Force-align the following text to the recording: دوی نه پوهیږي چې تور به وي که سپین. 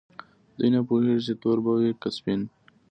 دوی 0.57 0.69
نه 0.75 0.81
پوهیږي 0.87 1.19
چې 1.27 1.33
تور 1.41 1.57
به 1.63 1.71
وي 1.79 1.91
که 2.01 2.09
سپین. 2.17 2.41